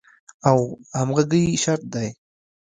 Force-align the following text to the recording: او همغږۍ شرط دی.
او 0.49 0.59
همغږۍ 0.99 1.45
شرط 1.63 1.83
دی. 1.93 2.09